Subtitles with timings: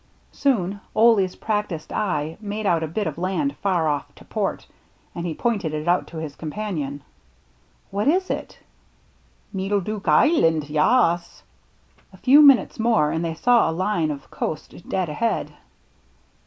[0.31, 4.65] Soon Ole's practised eyes made out a bit of land far oflT to port,
[5.13, 7.03] and he pointed it out to his companion.
[7.91, 8.57] "What is it?""
[9.55, 11.43] Meedle Dook Island, ya as."
[12.11, 15.53] A few minutes more and they saw a line of coast dead ahead.